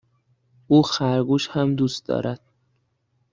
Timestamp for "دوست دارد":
1.75-2.41